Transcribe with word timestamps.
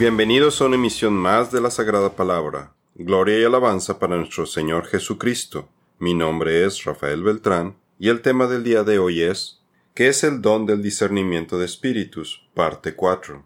Bienvenidos 0.00 0.62
a 0.62 0.64
una 0.64 0.76
emisión 0.76 1.12
más 1.12 1.52
de 1.52 1.60
la 1.60 1.70
Sagrada 1.70 2.16
Palabra. 2.16 2.72
Gloria 2.94 3.38
y 3.38 3.44
alabanza 3.44 3.98
para 3.98 4.16
nuestro 4.16 4.46
Señor 4.46 4.86
Jesucristo. 4.86 5.68
Mi 5.98 6.14
nombre 6.14 6.64
es 6.64 6.84
Rafael 6.84 7.22
Beltrán 7.22 7.76
y 7.98 8.08
el 8.08 8.22
tema 8.22 8.46
del 8.46 8.64
día 8.64 8.82
de 8.82 8.98
hoy 8.98 9.20
es 9.20 9.60
¿Qué 9.92 10.08
es 10.08 10.24
el 10.24 10.40
don 10.40 10.64
del 10.64 10.80
discernimiento 10.80 11.58
de 11.58 11.66
espíritus? 11.66 12.48
Parte 12.54 12.94
4. 12.94 13.44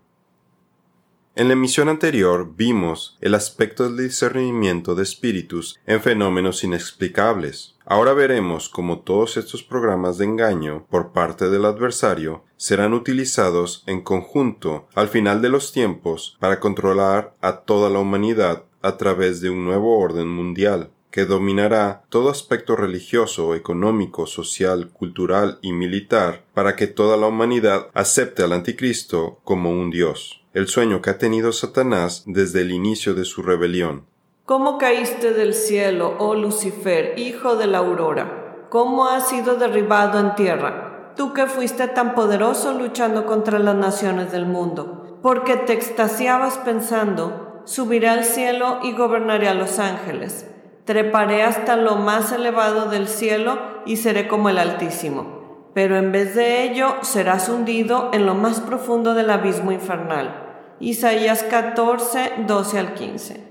En 1.36 1.48
la 1.48 1.54
emisión 1.54 1.88
anterior 1.88 2.52
vimos 2.56 3.18
el 3.20 3.34
aspecto 3.34 3.82
del 3.82 3.96
discernimiento 3.96 4.94
de 4.94 5.02
espíritus 5.02 5.80
en 5.84 6.00
fenómenos 6.00 6.62
inexplicables. 6.62 7.74
Ahora 7.84 8.12
veremos 8.12 8.68
cómo 8.68 9.00
todos 9.00 9.36
estos 9.36 9.64
programas 9.64 10.16
de 10.16 10.26
engaño 10.26 10.86
por 10.88 11.10
parte 11.10 11.50
del 11.50 11.64
adversario 11.64 12.44
serán 12.56 12.94
utilizados 12.94 13.82
en 13.88 14.02
conjunto 14.02 14.86
al 14.94 15.08
final 15.08 15.42
de 15.42 15.48
los 15.48 15.72
tiempos 15.72 16.36
para 16.38 16.60
controlar 16.60 17.34
a 17.40 17.62
toda 17.62 17.90
la 17.90 17.98
humanidad 17.98 18.62
a 18.80 18.96
través 18.96 19.40
de 19.40 19.50
un 19.50 19.64
nuevo 19.64 19.98
orden 19.98 20.28
mundial 20.28 20.92
que 21.10 21.24
dominará 21.24 22.04
todo 22.10 22.30
aspecto 22.30 22.76
religioso, 22.76 23.56
económico, 23.56 24.28
social, 24.28 24.90
cultural 24.90 25.58
y 25.62 25.72
militar 25.72 26.44
para 26.54 26.76
que 26.76 26.86
toda 26.86 27.16
la 27.16 27.26
humanidad 27.26 27.88
acepte 27.92 28.44
al 28.44 28.52
anticristo 28.52 29.40
como 29.42 29.70
un 29.70 29.90
dios 29.90 30.43
el 30.54 30.68
sueño 30.68 31.02
que 31.02 31.10
ha 31.10 31.18
tenido 31.18 31.50
Satanás 31.50 32.22
desde 32.26 32.60
el 32.60 32.70
inicio 32.70 33.14
de 33.14 33.24
su 33.24 33.42
rebelión. 33.42 34.06
¿Cómo 34.44 34.78
caíste 34.78 35.32
del 35.32 35.52
cielo, 35.52 36.14
oh 36.20 36.36
Lucifer, 36.36 37.18
hijo 37.18 37.56
de 37.56 37.66
la 37.66 37.78
aurora? 37.78 38.66
¿Cómo 38.70 39.08
has 39.08 39.28
sido 39.28 39.56
derribado 39.56 40.20
en 40.20 40.36
tierra? 40.36 41.12
Tú 41.16 41.32
que 41.32 41.46
fuiste 41.46 41.88
tan 41.88 42.14
poderoso 42.14 42.72
luchando 42.72 43.26
contra 43.26 43.58
las 43.58 43.74
naciones 43.74 44.30
del 44.30 44.46
mundo, 44.46 45.18
porque 45.22 45.56
te 45.56 45.72
extasiabas 45.72 46.58
pensando, 46.58 47.62
subiré 47.64 48.08
al 48.08 48.24
cielo 48.24 48.78
y 48.84 48.92
gobernaré 48.92 49.48
a 49.48 49.54
los 49.54 49.80
ángeles. 49.80 50.48
Treparé 50.84 51.42
hasta 51.42 51.74
lo 51.74 51.96
más 51.96 52.30
elevado 52.30 52.88
del 52.90 53.08
cielo 53.08 53.58
y 53.86 53.96
seré 53.96 54.28
como 54.28 54.50
el 54.50 54.58
Altísimo. 54.58 55.72
Pero 55.74 55.96
en 55.96 56.12
vez 56.12 56.36
de 56.36 56.62
ello 56.62 56.94
serás 57.00 57.48
hundido 57.48 58.10
en 58.12 58.24
lo 58.24 58.36
más 58.36 58.60
profundo 58.60 59.14
del 59.14 59.30
abismo 59.30 59.72
infernal 59.72 60.43
Isaías 60.80 61.44
14, 61.44 62.46
12 62.48 62.78
al 62.78 62.94
15. 62.94 63.44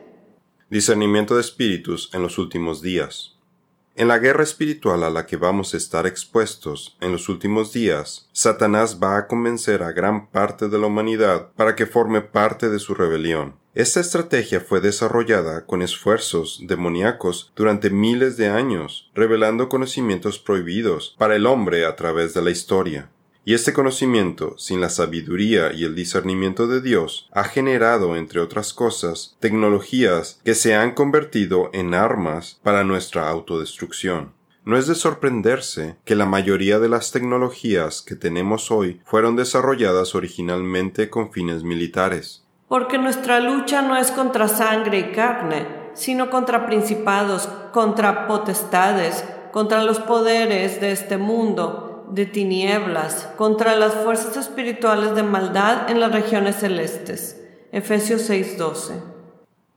Discernimiento 0.69 1.35
de 1.35 1.41
espíritus 1.41 2.09
en 2.13 2.21
los 2.21 2.37
últimos 2.37 2.81
días. 2.81 3.37
En 3.95 4.09
la 4.09 4.19
guerra 4.19 4.43
espiritual 4.43 5.03
a 5.03 5.09
la 5.09 5.25
que 5.25 5.37
vamos 5.37 5.73
a 5.73 5.77
estar 5.77 6.05
expuestos 6.05 6.97
en 6.99 7.13
los 7.13 7.29
últimos 7.29 7.71
días, 7.71 8.27
Satanás 8.33 8.99
va 9.01 9.17
a 9.17 9.27
convencer 9.27 9.83
a 9.83 9.93
gran 9.93 10.27
parte 10.31 10.67
de 10.67 10.77
la 10.77 10.87
humanidad 10.87 11.51
para 11.55 11.75
que 11.75 11.85
forme 11.85 12.21
parte 12.21 12.69
de 12.69 12.79
su 12.79 12.93
rebelión. 12.93 13.55
Esta 13.73 14.01
estrategia 14.01 14.59
fue 14.59 14.81
desarrollada 14.81 15.65
con 15.65 15.81
esfuerzos 15.81 16.59
demoníacos 16.63 17.53
durante 17.55 17.89
miles 17.89 18.35
de 18.35 18.49
años, 18.49 19.11
revelando 19.15 19.69
conocimientos 19.69 20.39
prohibidos 20.39 21.15
para 21.17 21.35
el 21.35 21.45
hombre 21.45 21.85
a 21.85 21.95
través 21.95 22.33
de 22.33 22.41
la 22.41 22.51
historia. 22.51 23.09
Y 23.45 23.53
este 23.53 23.73
conocimiento, 23.73 24.57
sin 24.57 24.79
la 24.79 24.89
sabiduría 24.89 25.73
y 25.73 25.83
el 25.83 25.95
discernimiento 25.95 26.65
de 26.67 26.79
Dios, 26.79 27.27
ha 27.33 27.43
generado, 27.43 28.15
entre 28.15 28.39
otras 28.39 28.73
cosas, 28.73 29.35
tecnologías 29.39 30.39
que 30.45 30.55
se 30.55 30.75
han 30.75 30.93
convertido 30.93 31.69
en 31.73 31.93
armas 31.93 32.59
para 32.63 32.85
nuestra 32.85 33.29
autodestrucción. 33.29 34.31
No 34.63 34.77
es 34.77 34.87
de 34.87 34.95
sorprenderse 34.95 35.97
que 36.05 36.15
la 36.15 36.25
mayoría 36.25 36.79
de 36.79 36.87
las 36.87 37.11
tecnologías 37.11 38.01
que 38.01 38.15
tenemos 38.15 38.71
hoy 38.71 39.01
fueron 39.03 39.35
desarrolladas 39.35 40.15
originalmente 40.15 41.09
con 41.09 41.33
fines 41.33 41.63
militares. 41.63 42.45
Porque 42.69 42.97
nuestra 42.97 43.41
lucha 43.41 43.81
no 43.81 43.97
es 43.97 44.09
contra 44.11 44.47
sangre 44.47 44.99
y 44.99 45.11
carne, 45.11 45.67
sino 45.95 46.29
contra 46.29 46.65
principados, 46.65 47.49
contra 47.73 48.25
potestades, 48.25 49.25
contra 49.51 49.83
los 49.83 49.99
poderes 49.99 50.79
de 50.79 50.93
este 50.93 51.17
mundo, 51.17 51.92
de 52.13 52.27
tinieblas 52.27 53.29
contra 53.37 53.75
las 53.75 53.95
fuerzas 53.95 54.37
espirituales 54.37 55.15
de 55.15 55.23
maldad 55.23 55.89
en 55.89 55.99
las 55.99 56.11
regiones 56.11 56.57
celestes. 56.57 57.41
Efesios 57.71 58.29
6:12. 58.29 59.01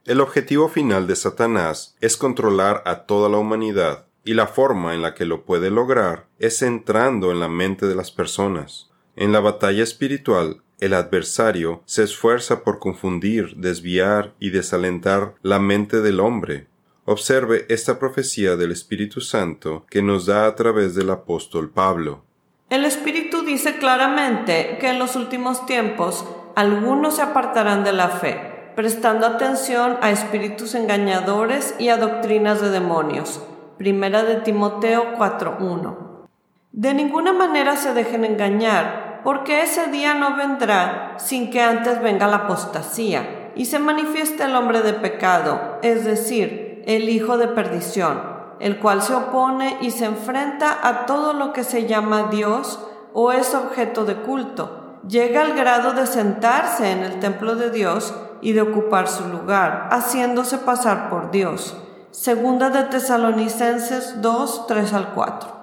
El 0.04 0.20
objetivo 0.20 0.69
final 0.69 1.06
de 1.06 1.16
Satanás 1.16 1.96
es 2.00 2.16
controlar 2.16 2.82
a 2.84 3.06
toda 3.06 3.28
la 3.28 3.38
humanidad, 3.38 4.06
y 4.22 4.34
la 4.34 4.46
forma 4.46 4.94
en 4.94 5.02
la 5.02 5.14
que 5.14 5.25
lo 5.25 5.44
puede 5.44 5.70
lograr 5.70 6.26
es 6.38 6.60
entrando 6.60 7.30
en 7.32 7.41
la 7.41 7.48
mente 7.48 7.86
de 7.86 7.94
las 7.94 8.10
personas. 8.10 8.91
En 9.14 9.32
la 9.32 9.41
batalla 9.41 9.82
espiritual, 9.82 10.62
el 10.78 10.92
adversario 10.92 11.82
se 11.86 12.02
esfuerza 12.02 12.62
por 12.64 12.78
confundir, 12.78 13.56
desviar 13.56 14.34
y 14.38 14.50
desalentar 14.50 15.34
la 15.42 15.58
mente 15.58 16.02
del 16.02 16.20
hombre, 16.20 16.66
Observe 17.08 17.66
esta 17.69 18.00
profecía 18.00 18.56
del 18.56 18.72
Espíritu 18.72 19.20
Santo 19.20 19.86
que 19.88 20.02
nos 20.02 20.26
da 20.26 20.48
a 20.48 20.56
través 20.56 20.96
del 20.96 21.10
apóstol 21.10 21.70
Pablo. 21.70 22.25
El 22.69 22.84
Espíritu 22.84 23.43
dice 23.43 23.77
claramente 23.77 24.78
que 24.81 24.88
en 24.88 24.99
los 24.99 25.15
últimos 25.15 25.66
tiempos 25.66 26.27
algunos 26.56 27.15
se 27.15 27.22
apartarán 27.22 27.84
de 27.84 27.93
la 27.93 28.09
fe, 28.09 28.72
prestando 28.75 29.25
atención 29.25 29.97
a 30.00 30.10
espíritus 30.10 30.75
engañadores 30.75 31.76
y 31.78 31.91
a 31.91 31.97
doctrinas 31.97 32.60
de 32.60 32.71
demonios. 32.71 33.41
Primera 33.78 34.25
de 34.25 34.37
Timoteo 34.37 35.16
4.1. 35.16 36.26
De 36.72 36.93
ninguna 36.93 37.32
manera 37.32 37.76
se 37.76 37.94
dejen 37.94 38.25
engañar, 38.25 39.21
porque 39.22 39.62
ese 39.62 39.87
día 39.93 40.15
no 40.15 40.34
vendrá 40.34 41.15
sin 41.19 41.50
que 41.50 41.62
antes 41.62 42.03
venga 42.03 42.26
la 42.26 42.37
apostasía 42.38 43.53
y 43.55 43.66
se 43.66 43.78
manifieste 43.78 44.43
el 44.43 44.56
hombre 44.56 44.82
de 44.82 44.93
pecado, 44.93 45.78
es 45.82 46.05
decir, 46.05 46.82
el 46.87 47.09
hijo 47.10 47.38
de 47.38 47.47
perdición, 47.47 48.35
el 48.61 48.78
cual 48.78 49.03
se 49.03 49.15
opone 49.15 49.78
y 49.81 49.91
se 49.91 50.05
enfrenta 50.05 50.78
a 50.83 51.06
todo 51.06 51.33
lo 51.33 51.53
que 51.53 51.65
se 51.65 51.87
llama 51.87 52.28
Dios 52.31 52.78
o 53.12 53.33
es 53.33 53.55
objeto 53.55 54.05
de 54.05 54.17
culto. 54.17 54.99
Llega 55.09 55.43
al 55.43 55.55
grado 55.55 55.93
de 55.93 56.06
sentarse 56.06 56.91
en 56.91 57.00
el 57.00 57.21
templo 57.21 57.55
de 57.55 57.71
Dios 57.71 58.15
y 58.41 58.53
de 58.53 58.62
ocupar 58.62 59.09
su 59.09 59.28
lugar, 59.28 59.89
haciéndose 59.91 60.59
pasar 60.59 61.09
por 61.11 61.31
Dios. 61.31 61.77
Segunda 62.11 62.71
de 62.71 62.84
Tesalonicenses 62.84 64.21
2, 64.21 64.67
3 64.67 64.93
al 64.93 65.15
4. 65.15 65.56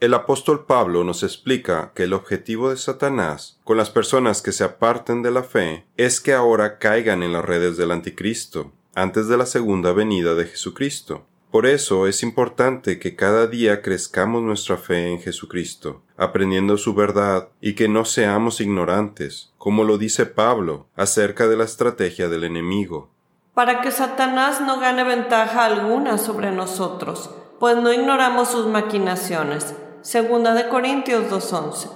El 0.00 0.14
apóstol 0.14 0.64
Pablo 0.64 1.02
nos 1.02 1.24
explica 1.24 1.90
que 1.94 2.04
el 2.04 2.12
objetivo 2.12 2.70
de 2.70 2.76
Satanás 2.76 3.58
con 3.64 3.76
las 3.76 3.90
personas 3.90 4.42
que 4.42 4.52
se 4.52 4.62
aparten 4.62 5.22
de 5.22 5.32
la 5.32 5.42
fe 5.42 5.86
es 5.96 6.20
que 6.20 6.34
ahora 6.34 6.78
caigan 6.78 7.24
en 7.24 7.32
las 7.32 7.44
redes 7.44 7.76
del 7.76 7.90
anticristo 7.90 8.70
antes 8.94 9.26
de 9.26 9.36
la 9.36 9.46
segunda 9.46 9.92
venida 9.92 10.34
de 10.36 10.44
Jesucristo. 10.44 11.24
Por 11.50 11.64
eso 11.64 12.06
es 12.06 12.22
importante 12.22 12.98
que 12.98 13.16
cada 13.16 13.46
día 13.46 13.80
crezcamos 13.80 14.42
nuestra 14.42 14.76
fe 14.76 15.10
en 15.10 15.20
Jesucristo, 15.20 16.02
aprendiendo 16.18 16.76
su 16.76 16.94
verdad 16.94 17.48
y 17.62 17.74
que 17.74 17.88
no 17.88 18.04
seamos 18.04 18.60
ignorantes, 18.60 19.54
como 19.56 19.84
lo 19.84 19.96
dice 19.96 20.26
Pablo 20.26 20.88
acerca 20.94 21.48
de 21.48 21.56
la 21.56 21.64
estrategia 21.64 22.28
del 22.28 22.44
enemigo. 22.44 23.08
Para 23.54 23.80
que 23.80 23.90
Satanás 23.90 24.60
no 24.60 24.78
gane 24.78 25.04
ventaja 25.04 25.64
alguna 25.64 26.18
sobre 26.18 26.52
nosotros, 26.52 27.30
pues 27.58 27.76
no 27.78 27.92
ignoramos 27.92 28.50
sus 28.50 28.66
maquinaciones. 28.66 29.74
Segunda 30.02 30.52
de 30.52 30.68
Corintios 30.68 31.24
2.11. 31.30 31.90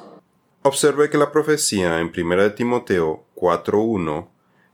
Observe 0.62 1.10
que 1.10 1.18
la 1.18 1.30
profecía 1.30 2.00
en 2.00 2.10
1 2.16 2.54
Timoteo 2.54 3.24
4.1 3.36 4.28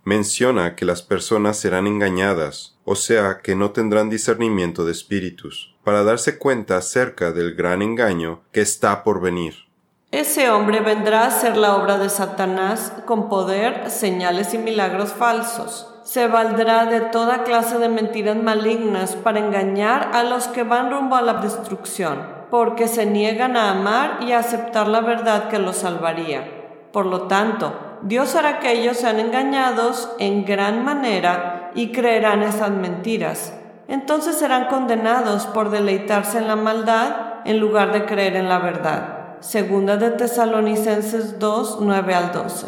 menciona 0.09 0.75
que 0.75 0.87
las 0.87 1.03
personas 1.03 1.59
serán 1.59 1.87
engañadas, 1.87 2.79
o 2.87 2.95
sea, 2.95 3.41
que 3.43 3.55
no 3.55 3.73
tendrán 3.73 4.09
discernimiento 4.09 4.87
de 4.87 4.93
espíritus, 4.93 5.77
para 5.85 6.03
darse 6.03 6.39
cuenta 6.39 6.79
acerca 6.79 7.31
del 7.31 7.55
gran 7.55 7.83
engaño 7.83 8.41
que 8.51 8.63
está 8.63 9.05
por 9.05 9.21
venir. 9.21 9.67
Ese 10.11 10.49
hombre 10.49 10.81
vendrá 10.81 11.27
a 11.27 11.31
ser 11.31 11.59
la 11.59 11.77
obra 11.77 11.99
de 11.99 12.09
Satanás 12.09 12.95
con 13.05 13.29
poder, 13.29 13.91
señales 13.91 14.55
y 14.55 14.59
milagros 14.59 15.13
falsos. 15.13 15.95
Se 16.05 16.27
valdrá 16.27 16.87
de 16.87 17.03
toda 17.03 17.45
clase 17.45 17.77
de 17.77 17.91
mentiras 17.91 18.37
malignas 18.37 19.15
para 19.15 19.41
engañar 19.41 20.13
a 20.15 20.23
los 20.23 20.49
que 20.49 20.63
van 20.63 20.91
rumbo 20.91 21.17
a 21.17 21.21
la 21.21 21.35
destrucción, 21.35 22.27
porque 22.51 22.89
se 22.89 23.05
niegan 23.05 23.59
a 23.59 23.73
amar 23.73 24.21
y 24.23 24.33
a 24.33 24.39
aceptar 24.39 24.89
la 24.89 25.03
verdad 25.03 25.51
que 25.51 25.59
los 25.59 25.77
salvaría. 25.77 26.51
Por 26.93 27.05
lo 27.05 27.25
tanto, 27.25 27.88
Dios 28.03 28.35
hará 28.35 28.61
que 28.61 28.73
ellos 28.73 28.97
sean 28.97 29.19
engañados 29.21 30.11
en 30.19 30.45
gran 30.45 30.85
manera 30.85 31.71
y 31.75 31.93
creerán 31.93 32.43
esas 32.43 32.71
mentiras. 32.71 33.53
Entonces 33.89 34.39
serán 34.39 34.69
condenados 34.69 35.47
por 35.47 35.71
deleitarse 35.71 36.39
en 36.39 36.49
la 36.49 36.57
maldad 36.57 37.41
en 37.45 37.59
lugar 37.59 37.93
de 37.93 38.05
creer 38.05 38.37
en 38.37 38.49
la 38.49 38.59
verdad. 38.59 39.37
Segunda 39.41 39.97
de 39.97 40.11
Tesalonicenses 40.11 41.39
2, 41.39 41.79
9 41.81 42.15
al 42.15 42.33
12. 42.33 42.67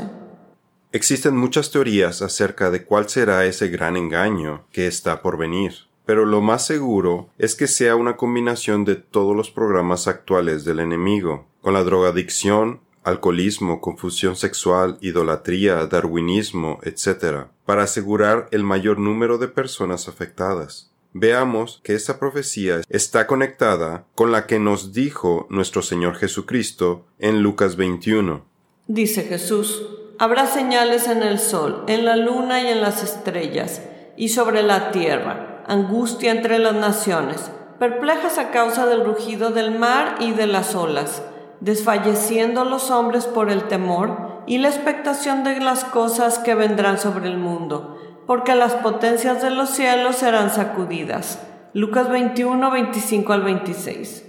Existen 0.93 1.37
muchas 1.37 1.71
teorías 1.71 2.23
acerca 2.23 2.71
de 2.71 2.85
cuál 2.85 3.09
será 3.09 3.45
ese 3.45 3.69
gran 3.69 3.97
engaño 3.97 4.65
que 4.73 4.87
está 4.87 5.23
por 5.23 5.37
venir, 5.37 5.75
pero 6.05 6.25
lo 6.25 6.41
más 6.41 6.67
seguro 6.67 7.29
es 7.39 7.55
que 7.55 7.69
sea 7.69 7.95
una 7.95 8.17
combinación 8.17 8.85
de 8.85 8.97
todos 8.97 9.37
los 9.37 9.51
programas 9.51 10.09
actuales 10.09 10.65
del 10.65 10.81
enemigo, 10.81 11.47
con 11.61 11.75
la 11.75 11.85
drogadicción, 11.85 12.81
alcoholismo, 13.05 13.81
confusión 13.81 14.37
sexual, 14.37 14.99
idolatría, 15.01 15.87
darwinismo, 15.87 16.79
etc., 16.83 17.47
para 17.65 17.85
asegurar 17.85 18.49
el 18.51 18.65
mayor 18.65 18.99
número 18.99 19.39
de 19.39 19.49
personas 19.49 20.09
afectadas. 20.09 20.91
Veamos 21.13 21.81
que 21.83 21.95
esa 21.95 22.21
profecía 22.21 22.83
está 22.89 23.27
conectada 23.27 24.05
con 24.15 24.31
la 24.31 24.47
que 24.47 24.61
nos 24.61 24.93
dijo 24.93 25.47
nuestro 25.51 25.83
Señor 25.83 26.15
Jesucristo 26.15 27.07
en 27.19 27.43
Lucas 27.43 27.77
21. 27.77 28.45
Dice 28.87 29.25
Jesús, 29.25 29.87
habrá 30.19 30.47
señales 30.47 31.09
en 31.09 31.23
el 31.23 31.39
sol, 31.39 31.85
en 31.89 32.05
la 32.05 32.17
luna 32.17 32.63
y 32.63 32.69
en 32.69 32.81
las 32.81 33.03
estrellas, 33.03 33.83
y 34.17 34.29
sobre 34.29 34.63
la 34.63 34.93
tierra, 34.93 35.65
angustia 35.67 36.31
entre 36.31 36.59
las 36.59 36.75
naciones, 36.75 37.51
perplejas 37.81 38.39
a 38.39 38.51
causa 38.51 38.87
del 38.87 39.05
rugido 39.05 39.51
del 39.51 39.77
mar 39.77 40.17
y 40.21 40.33
de 40.33 40.47
las 40.47 40.75
olas 40.75 41.23
desfalleciendo 41.61 42.65
los 42.65 42.91
hombres 42.91 43.27
por 43.27 43.51
el 43.51 43.65
temor 43.69 44.43
y 44.47 44.59
la 44.59 44.69
expectación 44.69 45.45
de 45.45 45.61
las 45.61 45.85
cosas 45.85 46.39
que 46.39 46.55
vendrán 46.55 46.99
sobre 46.99 47.29
el 47.29 47.39
mundo, 47.39 47.99
porque 48.27 48.55
las 48.55 48.75
potencias 48.75 49.43
de 49.43 49.51
los 49.51 49.71
cielos 49.71 50.17
serán 50.17 50.51
sacudidas. 50.51 51.41
Lucas 51.73 52.11
21, 52.11 52.71
25 52.71 53.33
al 53.33 53.43
26. 53.43 54.27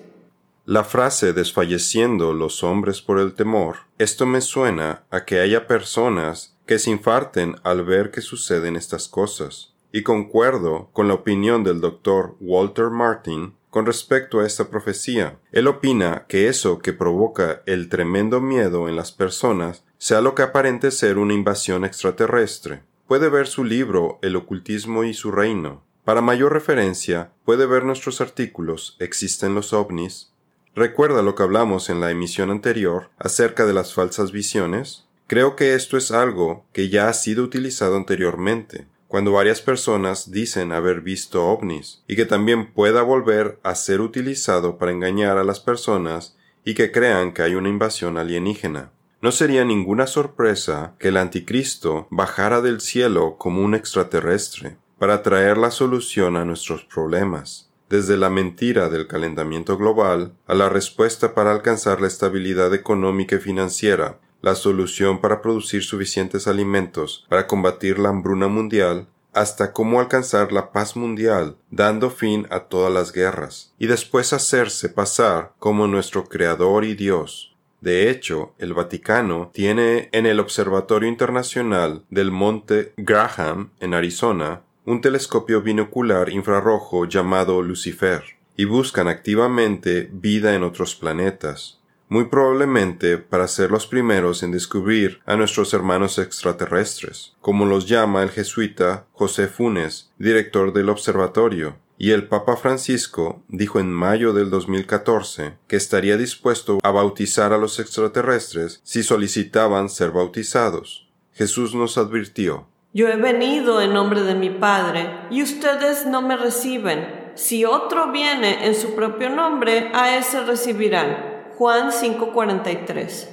La 0.66 0.84
frase 0.84 1.34
desfalleciendo 1.34 2.34
los 2.34 2.64
hombres 2.64 3.02
por 3.02 3.20
el 3.20 3.34
temor, 3.34 3.78
esto 3.98 4.26
me 4.26 4.42
suena 4.42 5.04
a 5.10 5.26
que 5.26 5.40
haya 5.40 5.66
personas 5.66 6.56
que 6.68 6.78
se 6.78 6.92
infarten 6.92 7.56
al 7.64 7.84
ver 7.84 8.12
que 8.12 8.22
suceden 8.22 8.76
estas 8.76 9.08
cosas, 9.08 9.74
y 9.92 10.04
concuerdo 10.04 10.90
con 10.94 11.08
la 11.08 11.16
opinión 11.16 11.64
del 11.64 11.82
doctor 11.82 12.36
Walter 12.40 12.92
Martin 12.92 13.56
con 13.72 13.86
respecto 13.88 14.42
a 14.42 14.46
esta 14.46 14.70
profecía. 14.70 15.40
Él 15.52 15.66
opina 15.66 16.26
que 16.28 16.48
eso 16.48 16.80
que 16.80 16.94
provoca 16.94 17.64
el 17.66 17.90
tremendo 17.90 18.42
miedo 18.42 18.88
en 18.88 18.96
las 18.96 19.12
personas 19.12 19.84
sea 19.98 20.22
lo 20.22 20.36
que 20.36 20.44
aparente 20.44 20.92
ser 20.92 21.18
una 21.18 21.34
invasión 21.34 21.86
extraterrestre. 21.86 22.84
Puede 23.08 23.30
ver 23.30 23.48
su 23.48 23.64
libro 23.64 24.20
El 24.22 24.36
ocultismo 24.36 25.06
y 25.06 25.14
su 25.14 25.32
reino. 25.32 25.84
Para 26.04 26.22
mayor 26.22 26.54
referencia, 26.54 27.32
puede 27.46 27.66
ver 27.66 27.86
nuestros 27.86 28.20
artículos 28.20 28.98
¿Existen 29.00 29.56
los 29.56 29.74
ovnis? 29.74 30.34
¿Recuerda 30.76 31.22
lo 31.22 31.36
que 31.36 31.44
hablamos 31.44 31.90
en 31.90 32.02
la 32.02 32.12
emisión 32.12 32.52
anterior 32.52 33.10
acerca 33.18 33.66
de 33.66 33.74
las 33.74 33.94
falsas 33.94 34.32
visiones? 34.32 35.06
Creo 35.28 35.56
que 35.56 35.76
esto 35.76 35.96
es 35.96 36.12
algo 36.12 36.66
que 36.74 36.90
ya 36.90 37.08
ha 37.08 37.14
sido 37.14 37.44
utilizado 37.44 37.96
anteriormente 37.96 38.88
cuando 39.12 39.34
varias 39.34 39.60
personas 39.60 40.32
dicen 40.32 40.72
haber 40.72 41.02
visto 41.02 41.46
ovnis, 41.46 42.02
y 42.08 42.16
que 42.16 42.24
también 42.24 42.72
pueda 42.72 43.02
volver 43.02 43.60
a 43.62 43.76
ser 43.76 44.00
utilizado 44.00 44.78
para 44.78 44.94
engañar 44.94 45.38
a 45.38 45.44
las 45.44 45.60
personas 45.60 46.38
y 46.64 46.76
que 46.76 46.94
crean 46.94 47.34
que 47.34 47.42
hay 47.42 47.56
una 47.56 47.68
invasión 47.68 48.18
alienígena. 48.18 48.94
No 49.22 49.34
sería 49.34 49.66
ninguna 49.66 50.08
sorpresa 50.08 50.96
que 50.98 51.10
el 51.10 51.18
anticristo 51.18 52.08
bajara 52.10 52.62
del 52.62 52.80
cielo 52.80 53.36
como 53.38 53.62
un 53.62 53.76
extraterrestre 53.76 54.78
para 54.98 55.24
traer 55.24 55.58
la 55.58 55.72
solución 55.72 56.38
a 56.38 56.46
nuestros 56.46 56.86
problemas, 56.86 57.70
desde 57.90 58.16
la 58.16 58.30
mentira 58.30 58.88
del 58.88 59.08
calentamiento 59.08 59.76
global 59.78 60.36
a 60.48 60.56
la 60.56 60.70
respuesta 60.70 61.34
para 61.34 61.52
alcanzar 61.52 62.00
la 62.00 62.08
estabilidad 62.08 62.74
económica 62.74 63.36
y 63.36 63.40
financiera 63.40 64.20
la 64.42 64.56
solución 64.56 65.22
para 65.22 65.42
producir 65.42 65.84
suficientes 65.84 66.48
alimentos 66.48 67.26
para 67.30 67.48
combatir 67.48 68.00
la 68.00 68.10
hambruna 68.10 68.48
mundial, 68.48 69.08
hasta 69.34 69.72
cómo 69.72 70.00
alcanzar 70.00 70.52
la 70.52 70.72
paz 70.72 70.96
mundial, 70.96 71.56
dando 71.70 72.10
fin 72.10 72.48
a 72.50 72.62
todas 72.62 72.94
las 72.94 73.14
guerras, 73.14 73.74
y 73.80 73.88
después 73.88 74.34
hacerse 74.34 74.90
pasar 74.90 75.54
como 75.60 75.88
nuestro 75.88 76.26
Creador 76.26 76.84
y 76.84 76.96
Dios. 76.96 77.56
De 77.80 78.10
hecho, 78.10 78.54
el 78.60 78.74
Vaticano 78.74 79.50
tiene 79.54 80.10
en 80.12 80.26
el 80.26 80.40
Observatorio 80.40 81.10
Internacional 81.10 82.04
del 82.10 82.32
Monte 82.32 82.94
Graham, 82.98 83.72
en 83.80 83.94
Arizona, 83.94 84.62
un 84.86 85.02
telescopio 85.02 85.62
binocular 85.62 86.30
infrarrojo 86.30 87.06
llamado 87.06 87.62
Lucifer, 87.62 88.24
y 88.58 88.66
buscan 88.66 89.08
activamente 89.08 90.10
vida 90.12 90.54
en 90.54 90.64
otros 90.64 90.96
planetas 90.96 91.81
muy 92.12 92.26
probablemente 92.26 93.18
para 93.18 93.48
ser 93.48 93.72
los 93.72 93.88
primeros 93.88 94.44
en 94.44 94.52
descubrir 94.52 95.22
a 95.26 95.38
nuestros 95.38 95.74
hermanos 95.74 96.18
extraterrestres, 96.18 97.38
como 97.40 97.66
los 97.66 97.88
llama 97.88 98.22
el 98.22 98.32
jesuita 98.32 99.06
José 99.14 99.48
Funes, 99.48 100.12
director 100.20 100.74
del 100.74 100.90
observatorio, 100.90 101.78
y 101.98 102.12
el 102.12 102.28
Papa 102.28 102.58
Francisco 102.58 103.42
dijo 103.48 103.80
en 103.80 103.94
mayo 103.94 104.34
del 104.34 104.50
2014 104.50 105.54
que 105.70 105.78
estaría 105.78 106.18
dispuesto 106.18 106.80
a 106.84 106.92
bautizar 106.92 107.54
a 107.54 107.58
los 107.58 107.80
extraterrestres 107.80 108.82
si 108.84 109.04
solicitaban 109.04 109.88
ser 109.88 110.12
bautizados. 110.12 111.08
Jesús 111.32 111.74
nos 111.74 111.98
advirtió, 111.98 112.68
Yo 112.92 113.08
he 113.08 113.16
venido 113.16 113.82
en 113.82 113.94
nombre 113.94 114.24
de 114.24 114.36
mi 114.36 114.50
Padre, 114.50 115.10
y 115.30 115.44
ustedes 115.44 116.06
no 116.06 116.22
me 116.22 116.36
reciben. 116.36 117.32
Si 117.36 117.64
otro 117.64 118.12
viene 118.12 118.68
en 118.68 118.76
su 118.76 118.96
propio 118.96 119.30
nombre, 119.30 119.92
a 119.94 120.18
ese 120.18 120.44
recibirán. 120.44 121.31
Juan 121.62 121.92
5:43. 121.92 123.30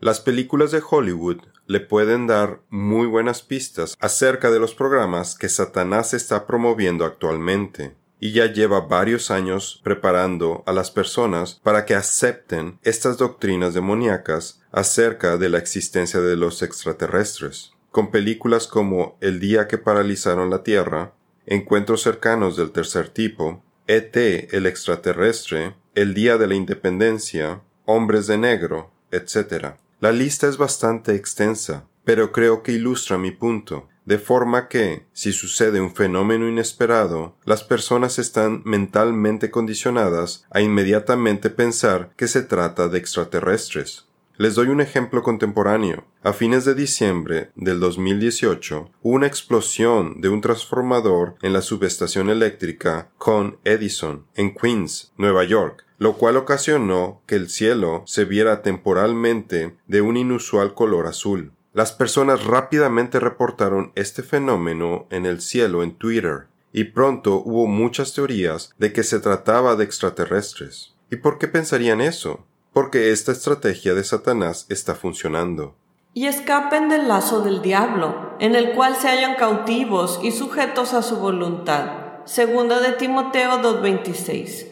Las 0.00 0.18
películas 0.18 0.70
de 0.70 0.80
Hollywood 0.80 1.42
le 1.66 1.80
pueden 1.80 2.26
dar 2.26 2.62
muy 2.70 3.06
buenas 3.06 3.42
pistas 3.42 3.98
acerca 4.00 4.50
de 4.50 4.58
los 4.58 4.74
programas 4.74 5.34
que 5.34 5.50
Satanás 5.50 6.14
está 6.14 6.46
promoviendo 6.46 7.04
actualmente 7.04 7.96
y 8.18 8.32
ya 8.32 8.46
lleva 8.46 8.80
varios 8.80 9.30
años 9.30 9.82
preparando 9.84 10.62
a 10.64 10.72
las 10.72 10.90
personas 10.90 11.60
para 11.62 11.84
que 11.84 11.94
acepten 11.94 12.78
estas 12.82 13.18
doctrinas 13.18 13.74
demoníacas 13.74 14.62
acerca 14.72 15.36
de 15.36 15.50
la 15.50 15.58
existencia 15.58 16.20
de 16.20 16.36
los 16.36 16.62
extraterrestres, 16.62 17.74
con 17.90 18.10
películas 18.10 18.66
como 18.66 19.18
El 19.20 19.38
día 19.38 19.68
que 19.68 19.76
paralizaron 19.76 20.48
la 20.48 20.62
Tierra, 20.62 21.12
Encuentros 21.46 22.00
cercanos 22.00 22.56
del 22.56 22.70
tercer 22.70 23.10
tipo, 23.10 23.62
ET 23.86 24.16
el 24.16 24.66
extraterrestre, 24.66 25.74
el 25.94 26.14
Día 26.14 26.38
de 26.38 26.46
la 26.46 26.54
Independencia, 26.54 27.60
Hombres 27.84 28.26
de 28.26 28.38
Negro, 28.38 28.90
etc. 29.10 29.74
La 30.00 30.10
lista 30.10 30.48
es 30.48 30.56
bastante 30.56 31.14
extensa, 31.14 31.84
pero 32.04 32.32
creo 32.32 32.62
que 32.62 32.72
ilustra 32.72 33.18
mi 33.18 33.30
punto, 33.30 33.88
de 34.06 34.18
forma 34.18 34.68
que, 34.68 35.06
si 35.12 35.32
sucede 35.32 35.80
un 35.80 35.94
fenómeno 35.94 36.48
inesperado, 36.48 37.36
las 37.44 37.62
personas 37.62 38.18
están 38.18 38.62
mentalmente 38.64 39.50
condicionadas 39.50 40.46
a 40.50 40.60
inmediatamente 40.60 41.50
pensar 41.50 42.10
que 42.16 42.28
se 42.28 42.42
trata 42.42 42.88
de 42.88 42.98
extraterrestres. 42.98 44.06
Les 44.36 44.56
doy 44.56 44.66
un 44.66 44.80
ejemplo 44.80 45.22
contemporáneo. 45.22 46.06
A 46.24 46.32
fines 46.32 46.64
de 46.64 46.74
diciembre 46.74 47.52
del 47.54 47.78
2018, 47.78 48.90
hubo 49.02 49.14
una 49.14 49.28
explosión 49.28 50.20
de 50.20 50.28
un 50.28 50.40
transformador 50.40 51.36
en 51.40 51.52
la 51.52 51.62
subestación 51.62 52.28
eléctrica 52.28 53.10
con 53.16 53.58
Edison 53.62 54.26
en 54.34 54.52
Queens, 54.52 55.12
Nueva 55.16 55.44
York, 55.44 55.84
lo 55.98 56.14
cual 56.14 56.36
ocasionó 56.36 57.22
que 57.26 57.36
el 57.36 57.48
cielo 57.48 58.02
se 58.06 58.24
viera 58.24 58.62
temporalmente 58.62 59.76
de 59.86 60.00
un 60.00 60.16
inusual 60.16 60.74
color 60.74 61.06
azul. 61.06 61.52
Las 61.72 61.92
personas 61.92 62.44
rápidamente 62.44 63.20
reportaron 63.20 63.92
este 63.94 64.24
fenómeno 64.24 65.06
en 65.10 65.26
el 65.26 65.40
cielo 65.40 65.84
en 65.84 65.94
Twitter, 65.94 66.48
y 66.72 66.82
pronto 66.82 67.36
hubo 67.36 67.68
muchas 67.68 68.14
teorías 68.14 68.74
de 68.78 68.92
que 68.92 69.04
se 69.04 69.20
trataba 69.20 69.76
de 69.76 69.84
extraterrestres. 69.84 70.96
¿Y 71.08 71.16
por 71.16 71.38
qué 71.38 71.46
pensarían 71.46 72.00
eso? 72.00 72.44
Porque 72.74 73.12
esta 73.12 73.32
estrategia 73.32 73.94
de 73.94 74.04
Satanás 74.04 74.66
está 74.68 74.96
funcionando. 74.96 75.76
Y 76.12 76.26
escapen 76.26 76.88
del 76.88 77.08
lazo 77.08 77.40
del 77.40 77.62
diablo, 77.62 78.36
en 78.40 78.56
el 78.56 78.72
cual 78.72 78.96
se 78.96 79.08
hallan 79.08 79.36
cautivos 79.36 80.20
y 80.22 80.32
sujetos 80.32 80.92
a 80.92 81.02
su 81.02 81.16
voluntad. 81.16 82.24
Segunda 82.24 82.80
de 82.80 82.92
Timoteo 82.92 83.62
2.26. 83.62 84.66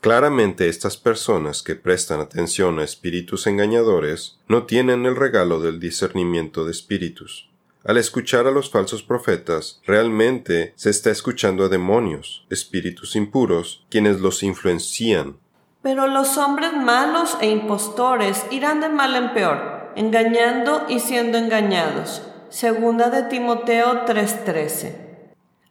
Claramente 0.00 0.68
estas 0.68 0.96
personas 0.96 1.62
que 1.62 1.76
prestan 1.76 2.20
atención 2.20 2.78
a 2.78 2.84
espíritus 2.84 3.46
engañadores 3.46 4.38
no 4.46 4.64
tienen 4.64 5.06
el 5.06 5.16
regalo 5.16 5.60
del 5.60 5.80
discernimiento 5.80 6.64
de 6.64 6.72
espíritus. 6.72 7.50
Al 7.84 7.96
escuchar 7.96 8.46
a 8.46 8.50
los 8.50 8.70
falsos 8.70 9.02
profetas, 9.02 9.80
realmente 9.86 10.74
se 10.76 10.90
está 10.90 11.10
escuchando 11.10 11.64
a 11.64 11.68
demonios, 11.68 12.46
espíritus 12.50 13.16
impuros, 13.16 13.86
quienes 13.88 14.20
los 14.20 14.42
influencian 14.42 15.38
pero 15.82 16.06
los 16.06 16.36
hombres 16.36 16.72
malos 16.74 17.38
e 17.40 17.48
impostores 17.48 18.44
irán 18.50 18.80
de 18.80 18.88
mal 18.88 19.16
en 19.16 19.32
peor, 19.32 19.92
engañando 19.96 20.84
y 20.88 21.00
siendo 21.00 21.38
engañados. 21.38 22.22
Segunda 22.48 23.10
de 23.10 23.22
Timoteo 23.24 24.04
3:13. 24.04 24.94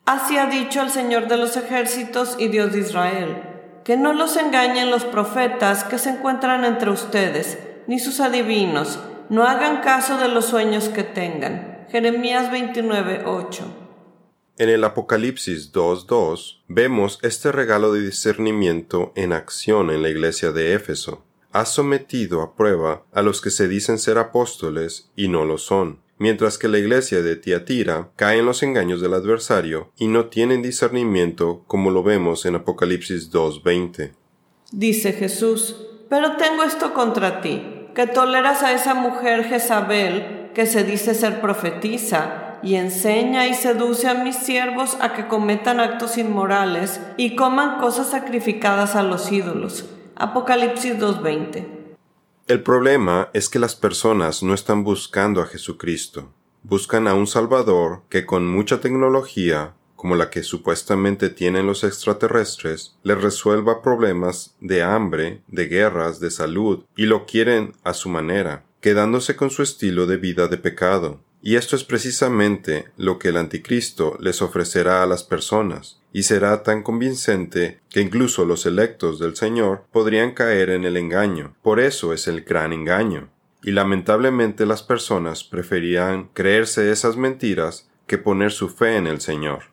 Así 0.06 0.38
ha 0.38 0.48
dicho 0.48 0.82
el 0.82 0.90
Señor 0.90 1.28
de 1.28 1.38
los 1.38 1.56
ejércitos 1.58 2.36
y 2.40 2.48
Dios 2.48 2.72
de 2.72 2.80
Israel, 2.80 3.44
que 3.84 3.98
no 3.98 4.14
los 4.14 4.38
engañen 4.38 4.90
los 4.90 5.06
profetas 5.06 5.84
que 5.84 6.00
se 6.00 6.10
encuentran 6.10 6.66
entre 6.66 6.90
ustedes, 6.90 7.60
ni 7.86 8.00
sus 8.00 8.20
adivinos, 8.20 9.00
no 9.30 9.44
hagan 9.44 9.82
caso 9.82 10.18
de 10.18 10.28
los 10.28 10.46
sueños 10.46 10.90
que 10.90 11.04
tengan. 11.04 11.86
Jeremías 11.90 12.52
29:8. 12.52 13.89
En 14.60 14.68
el 14.68 14.84
Apocalipsis 14.84 15.72
2.2 15.72 16.58
vemos 16.68 17.20
este 17.22 17.50
regalo 17.54 17.94
de 17.94 18.02
discernimiento 18.02 19.14
en 19.16 19.32
acción 19.32 19.90
en 19.90 20.02
la 20.02 20.10
iglesia 20.10 20.52
de 20.52 20.74
Éfeso. 20.74 21.24
ha 21.54 21.64
sometido 21.64 22.42
a 22.42 22.58
prueba 22.58 23.06
a 23.14 23.22
los 23.22 23.40
que 23.40 23.52
se 23.52 23.70
dicen 23.70 23.98
ser 23.98 24.18
apóstoles 24.18 25.12
y 25.16 25.30
no 25.30 25.46
lo 25.46 25.58
son, 25.58 26.02
mientras 26.18 26.58
que 26.58 26.68
la 26.68 26.78
iglesia 26.78 27.22
de 27.22 27.38
Tiatira 27.38 28.10
cae 28.18 28.40
en 28.40 28.46
los 28.46 28.62
engaños 28.62 29.00
del 29.00 29.14
adversario 29.14 29.94
y 29.98 30.10
no 30.10 30.26
tienen 30.26 30.62
discernimiento 30.62 31.64
como 31.66 31.90
lo 31.90 32.04
vemos 32.04 32.46
en 32.46 32.56
Apocalipsis 32.56 33.32
2.20. 33.32 34.12
Dice 34.74 35.14
Jesús, 35.14 35.88
pero 36.10 36.36
tengo 36.36 36.64
esto 36.64 36.94
contra 36.94 37.40
ti, 37.40 37.88
que 37.96 38.08
toleras 38.08 38.62
a 38.62 38.74
esa 38.74 38.94
mujer 38.94 39.46
Jezabel, 39.46 40.52
que 40.54 40.66
se 40.66 40.84
dice 40.84 41.16
ser 41.16 41.40
profetisa, 41.40 42.49
y 42.64 42.76
enseña 42.76 43.48
y 43.48 43.54
seduce 43.54 44.08
a 44.08 44.16
mis 44.24 44.36
siervos 44.36 44.98
a 45.00 45.14
que 45.14 45.28
cometan 45.28 45.80
actos 45.80 46.18
inmorales 46.18 47.00
y 47.18 47.36
coman 47.36 47.80
cosas 47.80 48.10
sacrificadas 48.10 48.96
a 48.96 49.04
los 49.04 49.32
ídolos. 49.32 49.86
Apocalipsis 50.16 50.98
2.20. 50.98 51.80
El 52.48 52.64
problema 52.64 53.30
es 53.34 53.48
que 53.48 53.60
las 53.60 53.76
personas 53.76 54.42
no 54.42 54.54
están 54.54 54.84
buscando 54.84 55.42
a 55.42 55.46
Jesucristo. 55.46 56.34
Buscan 56.64 57.08
a 57.08 57.14
un 57.14 57.28
Salvador 57.28 58.02
que 58.10 58.26
con 58.26 58.48
mucha 58.48 58.82
tecnología, 58.82 59.76
como 59.96 60.16
la 60.16 60.30
que 60.30 60.44
supuestamente 60.44 61.30
tienen 61.30 61.68
los 61.68 61.84
extraterrestres, 61.84 62.96
les 63.04 63.22
resuelva 63.22 63.82
problemas 63.82 64.56
de 64.60 64.82
hambre, 64.82 65.42
de 65.48 65.68
guerras, 65.68 66.20
de 66.20 66.32
salud, 66.32 66.86
y 66.96 67.06
lo 67.06 67.26
quieren 67.26 67.74
a 67.84 67.94
su 67.94 68.10
manera, 68.10 68.66
quedándose 68.82 69.36
con 69.36 69.52
su 69.52 69.62
estilo 69.62 70.08
de 70.08 70.18
vida 70.18 70.48
de 70.48 70.58
pecado. 70.58 71.20
Y 71.42 71.56
esto 71.56 71.76
es 71.76 71.84
precisamente 71.84 72.86
lo 72.98 73.18
que 73.18 73.30
el 73.30 73.38
anticristo 73.38 74.18
les 74.20 74.42
ofrecerá 74.42 75.04
a 75.04 75.06
las 75.06 75.24
personas, 75.24 76.02
y 76.12 76.24
será 76.24 76.64
tan 76.64 76.84
convincente 76.84 77.80
que 77.90 78.02
incluso 78.02 78.46
los 78.46 78.66
electos 78.66 79.20
del 79.20 79.36
Señor 79.36 79.86
podrían 79.92 80.34
caer 80.34 80.70
en 80.70 80.84
el 80.84 80.98
engaño. 80.98 81.56
Por 81.62 81.80
eso 81.80 82.14
es 82.14 82.28
el 82.28 82.42
gran 82.42 82.74
engaño. 82.74 83.30
Y 83.62 83.72
lamentablemente 83.72 84.66
las 84.66 84.84
personas 84.84 85.44
preferían 85.44 86.30
creerse 86.34 86.92
esas 86.92 87.16
mentiras 87.16 87.90
que 88.08 88.18
poner 88.18 88.52
su 88.52 88.70
fe 88.70 88.96
en 88.96 89.08
el 89.08 89.22
Señor. 89.22 89.66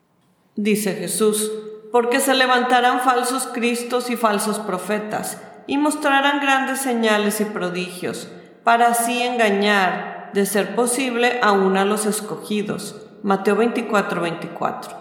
Dice 0.56 0.94
Jesús, 0.94 1.50
porque 1.90 2.20
se 2.20 2.35
levantarán 2.35 3.00
falsos 3.00 3.46
cristos 3.46 4.11
y 4.11 4.16
falsos 4.16 4.58
profetas, 4.58 5.40
y 5.66 5.78
mostrarán 5.78 6.40
grandes 6.40 6.80
señales 6.80 7.40
y 7.40 7.44
prodigios, 7.44 8.28
para 8.62 8.88
así 8.88 9.23
engañar, 9.23 10.15
de 10.37 10.47
ser 10.47 10.76
posible, 10.76 11.40
aún 11.43 11.78
a 11.78 11.87
los 11.87 12.05
escogidos. 12.05 12.95
Mateo 13.23 13.57
24, 13.57 14.21
24. 14.21 14.97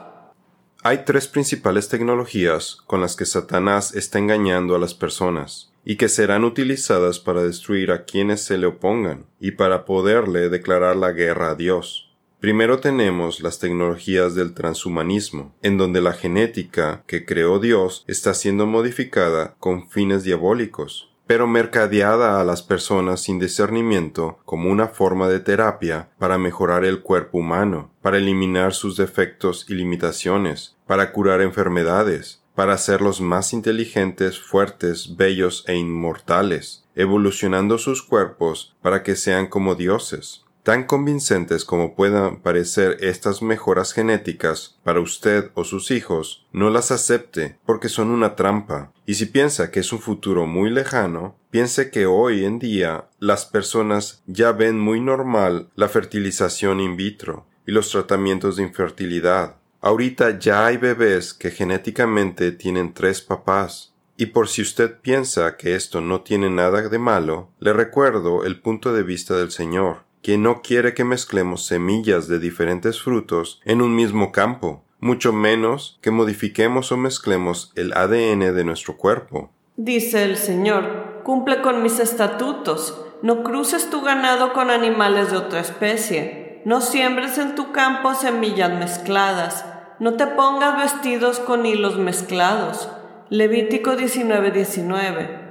Hay 0.82 1.04
tres 1.04 1.28
principales 1.28 1.90
tecnologías 1.90 2.78
con 2.88 3.02
las 3.02 3.18
que 3.18 3.26
Satanás 3.26 3.94
está 3.94 4.18
engañando 4.18 4.76
a 4.76 4.80
las 4.80 4.94
personas 4.94 5.74
y 5.84 5.98
que 5.98 6.08
serán 6.08 6.46
utilizadas 6.46 7.20
para 7.20 7.44
destruir 7.44 7.92
a 7.92 8.06
quienes 8.06 8.44
se 8.44 8.58
le 8.58 8.66
opongan 8.66 9.26
y 9.40 9.52
para 9.52 9.84
poderle 9.84 10.50
declarar 10.50 10.96
la 10.96 11.12
guerra 11.12 11.52
a 11.52 11.56
Dios. 11.56 12.16
Primero 12.40 12.80
tenemos 12.80 13.42
las 13.42 13.60
tecnologías 13.60 14.36
del 14.36 14.54
transhumanismo, 14.54 15.54
en 15.62 15.78
donde 15.78 16.00
la 16.00 16.14
genética 16.14 17.04
que 17.08 17.26
creó 17.26 17.60
Dios 17.60 18.06
está 18.08 18.34
siendo 18.34 18.68
modificada 18.68 19.56
con 19.60 19.90
fines 19.90 20.24
diabólicos, 20.24 21.15
pero 21.28 21.48
mercadeada 21.48 22.40
a 22.40 22.44
las 22.44 22.62
personas 22.62 23.22
sin 23.22 23.40
discernimiento 23.40 24.40
como 24.46 24.70
una 24.70 24.88
forma 24.88 25.28
de 25.28 25.40
terapia 25.40 26.10
para 26.20 26.38
mejorar 26.38 26.86
el 26.86 27.02
cuerpo 27.02 27.40
humano, 27.40 27.92
para 28.02 28.18
eliminar 28.18 28.74
sus 28.74 28.96
defectos 28.96 29.66
y 29.70 29.74
limitaciones, 29.74 30.78
para 30.86 31.12
curar 31.12 31.42
enfermedades, 31.42 32.44
para 32.54 32.74
hacerlos 32.74 33.20
más 33.22 33.54
inteligentes, 33.54 34.40
fuertes, 34.40 35.18
bellos 35.18 35.66
e 35.68 35.76
inmortales, 35.76 36.86
evolucionando 36.96 37.78
sus 37.78 38.02
cuerpos 38.02 38.76
para 38.82 39.04
que 39.04 39.16
sean 39.16 39.48
como 39.48 39.76
dioses. 39.76 40.45
Tan 40.66 40.86
convincentes 40.86 41.64
como 41.64 41.94
puedan 41.94 42.38
parecer 42.38 42.98
estas 43.02 43.44
mejoras 43.44 43.94
genéticas 43.94 44.80
para 44.84 45.00
usted 45.00 45.52
o 45.54 45.64
sus 45.64 45.92
hijos, 45.92 46.48
no 46.54 46.72
las 46.72 46.90
acepte 46.90 47.60
porque 47.68 47.88
son 47.88 48.10
una 48.10 48.36
trampa. 48.36 48.92
Y 49.06 49.14
si 49.14 49.28
piensa 49.28 49.70
que 49.70 49.82
es 49.82 49.94
un 49.94 50.00
futuro 50.00 50.48
muy 50.48 50.72
lejano, 50.72 51.36
piense 51.52 51.92
que 51.92 52.08
hoy 52.08 52.46
en 52.46 52.58
día 52.58 53.06
las 53.20 53.46
personas 53.46 54.24
ya 54.26 54.54
ven 54.54 54.80
muy 54.80 55.00
normal 55.00 55.70
la 55.76 55.88
fertilización 55.88 56.80
in 56.80 56.98
vitro 56.98 57.46
y 57.68 57.72
los 57.72 57.92
tratamientos 57.92 58.56
de 58.56 58.64
infertilidad. 58.64 59.58
Ahorita 59.82 60.40
ya 60.40 60.66
hay 60.66 60.78
bebés 60.78 61.36
que 61.36 61.52
genéticamente 61.52 62.52
tienen 62.52 62.92
tres 62.92 63.22
papás. 63.22 63.94
Y 64.18 64.28
por 64.28 64.48
si 64.48 64.64
usted 64.64 65.00
piensa 65.00 65.58
que 65.58 65.76
esto 65.76 66.02
no 66.02 66.22
tiene 66.22 66.50
nada 66.50 66.90
de 66.90 66.98
malo, 66.98 67.50
le 67.60 67.72
recuerdo 67.72 68.46
el 68.46 68.60
punto 68.62 68.94
de 68.94 69.04
vista 69.04 69.36
del 69.36 69.52
Señor 69.52 70.05
que 70.26 70.40
no 70.40 70.64
quiere 70.64 70.96
que 70.96 71.04
mezclemos 71.04 71.68
semillas 71.68 72.28
de 72.28 72.40
diferentes 72.40 73.00
frutos 73.00 73.62
en 73.64 73.80
un 73.80 73.96
mismo 73.96 74.32
campo, 74.32 74.84
mucho 75.00 75.32
menos 75.32 76.00
que 76.02 76.10
modifiquemos 76.10 76.92
o 76.92 76.98
mezclemos 76.98 77.72
el 77.76 77.94
ADN 77.94 78.56
de 78.56 78.64
nuestro 78.64 78.98
cuerpo. 78.98 79.52
Dice 79.78 80.24
el 80.24 80.38
Señor, 80.38 81.22
cumple 81.24 81.62
con 81.62 81.84
mis 81.84 82.00
estatutos, 82.00 83.06
no 83.22 83.44
cruces 83.44 83.92
tu 83.92 84.02
ganado 84.02 84.54
con 84.54 84.72
animales 84.72 85.30
de 85.30 85.38
otra 85.38 85.60
especie, 85.60 86.64
no 86.66 86.82
siembres 86.82 87.38
en 87.38 87.54
tu 87.54 87.72
campo 87.72 88.16
semillas 88.16 88.72
mezcladas, 88.80 89.64
no 90.00 90.16
te 90.16 90.26
pongas 90.26 90.76
vestidos 90.82 91.38
con 91.38 91.68
hilos 91.68 92.00
mezclados. 92.00 92.90
Levítico 93.30 93.96
19:19. 93.96 95.45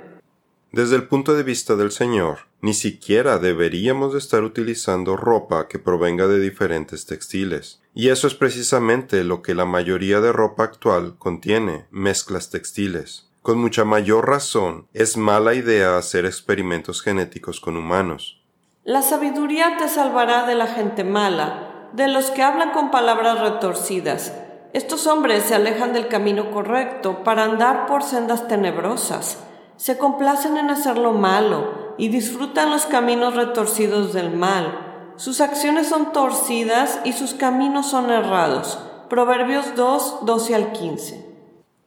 Desde 0.74 0.96
el 0.96 1.06
punto 1.06 1.34
de 1.34 1.44
vista 1.44 1.76
del 1.76 1.92
Señor, 1.92 2.48
ni 2.60 2.74
siquiera 2.74 3.38
deberíamos 3.38 4.16
estar 4.16 4.42
utilizando 4.42 5.16
ropa 5.16 5.68
que 5.68 5.78
provenga 5.78 6.26
de 6.26 6.40
diferentes 6.40 7.06
textiles. 7.06 7.80
Y 7.94 8.08
eso 8.08 8.26
es 8.26 8.34
precisamente 8.34 9.22
lo 9.22 9.40
que 9.40 9.54
la 9.54 9.66
mayoría 9.66 10.20
de 10.20 10.32
ropa 10.32 10.64
actual 10.64 11.14
contiene, 11.16 11.86
mezclas 11.92 12.50
textiles. 12.50 13.28
Con 13.40 13.58
mucha 13.58 13.84
mayor 13.84 14.28
razón, 14.28 14.88
es 14.92 15.16
mala 15.16 15.54
idea 15.54 15.96
hacer 15.96 16.26
experimentos 16.26 17.02
genéticos 17.02 17.60
con 17.60 17.76
humanos. 17.76 18.42
La 18.82 19.02
sabiduría 19.02 19.76
te 19.78 19.88
salvará 19.88 20.44
de 20.44 20.56
la 20.56 20.66
gente 20.66 21.04
mala, 21.04 21.88
de 21.92 22.08
los 22.08 22.32
que 22.32 22.42
hablan 22.42 22.72
con 22.72 22.90
palabras 22.90 23.38
retorcidas. 23.38 24.32
Estos 24.72 25.06
hombres 25.06 25.44
se 25.44 25.54
alejan 25.54 25.92
del 25.92 26.08
camino 26.08 26.50
correcto 26.50 27.22
para 27.22 27.44
andar 27.44 27.86
por 27.86 28.02
sendas 28.02 28.48
tenebrosas 28.48 29.38
se 29.76 29.98
complacen 29.98 30.56
en 30.56 30.70
hacer 30.70 30.98
lo 30.98 31.12
malo 31.12 31.94
y 31.98 32.08
disfrutan 32.08 32.70
los 32.70 32.86
caminos 32.86 33.34
retorcidos 33.34 34.12
del 34.12 34.30
mal. 34.30 35.12
Sus 35.16 35.40
acciones 35.40 35.88
son 35.88 36.12
torcidas 36.12 37.00
y 37.04 37.12
sus 37.12 37.34
caminos 37.34 37.90
son 37.90 38.10
errados. 38.10 38.78
Proverbios 39.08 39.74
2, 39.76 40.20
12 40.24 40.54
al 40.54 40.72
15. 40.72 41.34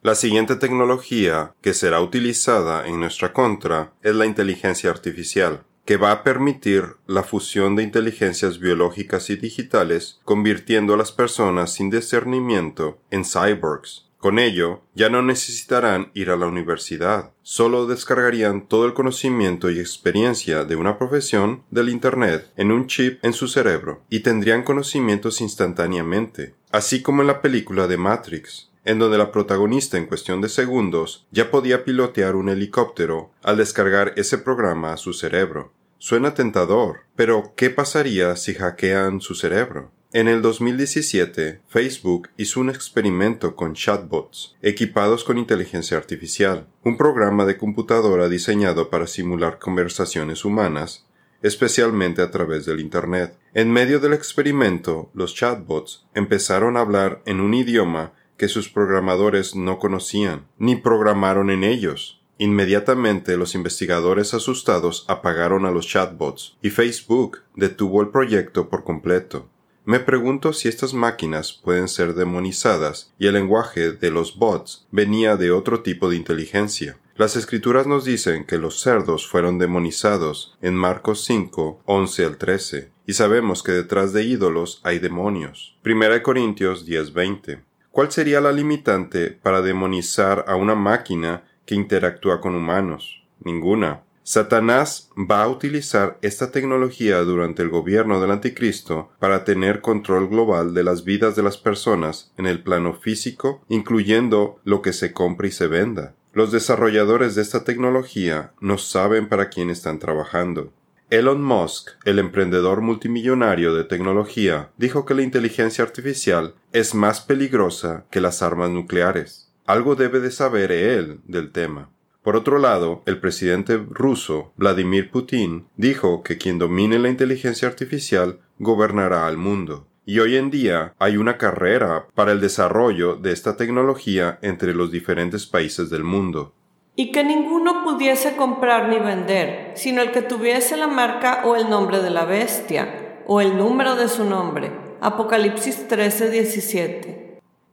La 0.04 0.16
siguiente 0.16 0.56
tecnología 0.56 1.54
que 1.62 1.74
será 1.74 2.00
utilizada 2.00 2.88
en 2.88 3.00
nuestra 3.00 3.34
contra 3.34 3.92
es 4.02 4.16
la 4.16 4.26
inteligencia 4.26 4.90
artificial, 4.90 5.64
que 5.84 5.98
va 5.98 6.12
a 6.12 6.24
permitir 6.24 6.96
la 7.08 7.24
fusión 7.24 7.76
de 7.76 7.84
inteligencias 7.84 8.60
biológicas 8.60 9.30
y 9.30 9.36
digitales, 9.36 10.20
convirtiendo 10.24 10.94
a 10.94 10.98
las 10.98 11.12
personas 11.12 11.74
sin 11.74 11.90
discernimiento 11.90 13.00
en 13.10 13.26
cyborgs. 13.26 14.07
Con 14.28 14.40
ello, 14.40 14.82
ya 14.94 15.10
no 15.10 15.22
necesitarán 15.22 16.12
ir 16.14 16.32
a 16.32 16.36
la 16.36 16.48
universidad, 16.48 17.32
solo 17.44 17.88
descargarían 17.88 18.68
todo 18.68 18.86
el 18.86 18.94
conocimiento 18.94 19.70
y 19.70 19.80
experiencia 19.80 20.66
de 20.66 20.76
una 20.76 20.98
profesión 20.98 21.64
del 21.72 21.88
Internet 21.88 22.52
en 22.58 22.74
un 22.74 22.88
chip 22.88 23.24
en 23.24 23.32
su 23.32 23.48
cerebro 23.48 24.04
y 24.10 24.20
tendrían 24.20 24.64
conocimientos 24.64 25.40
instantáneamente, 25.40 26.56
así 26.72 27.02
como 27.02 27.22
en 27.22 27.28
la 27.28 27.42
película 27.42 27.88
de 27.88 27.96
Matrix, 27.96 28.70
en 28.84 29.00
donde 29.00 29.18
la 29.18 29.32
protagonista 29.32 29.98
en 29.98 30.08
cuestión 30.08 30.42
de 30.42 30.50
segundos 30.50 31.26
ya 31.32 31.50
podía 31.50 31.86
pilotear 31.86 32.36
un 32.36 32.50
helicóptero 32.50 33.32
al 33.44 33.56
descargar 33.56 34.12
ese 34.18 34.38
programa 34.40 34.92
a 34.92 34.98
su 34.98 35.14
cerebro. 35.14 35.72
Suena 36.00 36.34
tentador, 36.34 37.06
pero 37.16 37.54
¿qué 37.56 37.70
pasaría 37.70 38.36
si 38.36 38.56
hackean 38.56 39.22
su 39.22 39.36
cerebro? 39.36 39.94
En 40.14 40.30
el 40.30 40.42
2017, 40.42 41.60
Facebook 41.68 42.30
hizo 42.38 42.62
un 42.62 42.70
experimento 42.70 43.58
con 43.58 43.74
chatbots 43.74 44.56
equipados 44.62 45.26
con 45.26 45.38
inteligencia 45.38 45.98
artificial, 45.98 46.66
un 46.86 46.96
programa 46.96 47.44
de 47.44 47.58
computadora 47.58 48.30
diseñado 48.30 48.90
para 48.90 49.06
simular 49.06 49.60
conversaciones 49.60 50.46
humanas, 50.46 51.06
especialmente 51.42 52.22
a 52.22 52.32
través 52.32 52.66
del 52.66 52.80
Internet. 52.80 53.38
En 53.54 53.70
medio 53.70 54.00
del 54.00 54.14
experimento, 54.14 55.12
los 55.14 55.36
chatbots 55.36 56.06
empezaron 56.16 56.78
a 56.78 56.80
hablar 56.80 57.22
en 57.26 57.42
un 57.42 57.54
idioma 57.54 58.14
que 58.38 58.48
sus 58.48 58.70
programadores 58.70 59.58
no 59.58 59.78
conocían, 59.78 60.48
ni 60.58 60.78
programaron 60.78 61.50
en 61.50 61.66
ellos. 61.66 62.22
Inmediatamente 62.38 63.36
los 63.36 63.56
investigadores 63.56 64.34
asustados 64.34 65.04
apagaron 65.10 65.66
a 65.66 65.72
los 65.72 65.86
chatbots 65.86 66.56
y 66.62 66.70
Facebook 66.70 67.40
detuvo 67.58 68.02
el 68.02 68.08
proyecto 68.08 68.70
por 68.70 68.86
completo. 68.86 69.50
Me 69.88 70.02
pregunto 70.02 70.52
si 70.52 70.68
estas 70.68 70.94
máquinas 70.94 71.54
pueden 71.54 71.88
ser 71.88 72.14
demonizadas 72.14 73.14
y 73.18 73.28
el 73.28 73.36
lenguaje 73.36 73.94
de 73.94 74.12
los 74.12 74.38
bots 74.38 74.86
venía 74.92 75.38
de 75.38 75.52
otro 75.52 75.82
tipo 75.82 76.10
de 76.10 76.18
inteligencia. 76.18 76.98
Las 77.16 77.38
escrituras 77.38 77.88
nos 77.88 78.04
dicen 78.04 78.44
que 78.44 78.58
los 78.58 78.82
cerdos 78.82 79.26
fueron 79.26 79.60
demonizados 79.60 80.58
en 80.62 80.76
Marcos 80.76 81.24
5, 81.24 81.84
11 81.86 82.26
al 82.26 82.38
13, 82.38 82.92
y 83.06 83.14
sabemos 83.14 83.64
que 83.64 83.72
detrás 83.72 84.12
de 84.12 84.26
ídolos 84.26 84.82
hay 84.84 85.00
demonios. 85.00 85.78
1 85.86 86.22
Corintios 86.22 86.86
10, 86.86 87.14
20. 87.14 87.64
¿Cuál 87.90 88.12
sería 88.12 88.42
la 88.42 88.52
limitante 88.52 89.32
para 89.32 89.62
demonizar 89.62 90.44
a 90.50 90.58
una 90.58 90.76
máquina 90.76 91.46
que 91.66 91.76
interactúa 91.76 92.42
con 92.42 92.56
humanos? 92.56 93.24
Ninguna. 93.40 94.04
Satanás 94.30 95.10
va 95.16 95.42
a 95.42 95.48
utilizar 95.48 96.18
esta 96.22 96.52
tecnología 96.52 97.20
durante 97.20 97.64
el 97.64 97.70
gobierno 97.70 98.20
del 98.20 98.32
anticristo 98.32 99.10
para 99.20 99.46
tener 99.46 99.80
control 99.80 100.28
global 100.28 100.74
de 100.74 100.84
las 100.84 101.06
vidas 101.06 101.38
de 101.38 101.44
las 101.44 101.56
personas 101.56 102.34
en 102.36 102.46
el 102.46 102.62
plano 102.62 102.94
físico, 102.94 103.64
incluyendo 103.70 104.60
lo 104.66 104.82
que 104.82 104.92
se 104.92 105.14
compra 105.14 105.48
y 105.48 105.52
se 105.52 105.68
venda. 105.68 106.14
Los 106.34 106.52
desarrolladores 106.52 107.36
de 107.36 107.42
esta 107.42 107.64
tecnología 107.64 108.52
no 108.60 108.78
saben 108.78 109.30
para 109.30 109.48
quién 109.48 109.70
están 109.70 109.98
trabajando. 109.98 110.74
Elon 111.10 111.42
Musk, 111.42 111.92
el 112.04 112.20
emprendedor 112.20 112.82
multimillonario 112.82 113.74
de 113.74 113.86
tecnología, 113.86 114.72
dijo 114.76 115.06
que 115.06 115.14
la 115.14 115.22
inteligencia 115.22 115.86
artificial 115.86 116.54
es 116.74 116.94
más 116.94 117.22
peligrosa 117.22 118.04
que 118.12 118.20
las 118.20 118.42
armas 118.42 118.72
nucleares. 118.72 119.54
Algo 119.66 119.96
debe 119.96 120.20
de 120.20 120.32
saber 120.32 120.74
él 120.74 121.22
del 121.24 121.54
tema. 121.54 121.92
Por 122.28 122.36
otro 122.36 122.60
lado, 122.60 123.04
el 123.06 123.22
presidente 123.22 123.78
ruso, 123.78 124.52
Vladimir 124.58 125.12
Putin, 125.12 125.70
dijo 125.78 126.24
que 126.24 126.38
quien 126.38 126.60
domine 126.60 127.00
la 127.00 127.08
inteligencia 127.08 127.70
artificial 127.70 128.42
gobernará 128.60 129.28
al 129.28 129.38
mundo 129.38 129.88
y 130.06 130.20
hoy 130.20 130.36
en 130.36 130.52
día 130.52 130.94
hay 131.00 131.16
una 131.16 131.38
carrera 131.38 132.08
para 132.16 132.34
el 132.34 132.42
desarrollo 132.42 133.16
de 133.16 133.32
esta 133.32 133.56
tecnología 133.56 134.40
entre 134.42 134.74
los 134.74 134.92
diferentes 134.92 135.46
países 135.46 135.90
del 135.90 136.04
mundo. 136.04 136.54
Y 136.98 137.14
que 137.14 137.24
ninguno 137.24 137.86
pudiese 137.86 138.36
comprar 138.36 138.90
ni 138.90 139.00
vender, 139.00 139.72
sino 139.76 140.02
el 140.02 140.12
que 140.12 140.22
tuviese 140.22 140.76
la 140.76 140.88
marca 140.88 141.44
o 141.46 141.56
el 141.56 141.70
nombre 141.70 142.02
de 142.02 142.10
la 142.10 142.26
bestia, 142.26 143.22
o 143.26 143.40
el 143.40 143.58
número 143.58 143.96
de 143.96 144.10
su 144.10 144.26
nombre. 144.26 144.74
Apocalipsis 145.00 145.88
13, 145.88 146.30
17. 146.30 147.27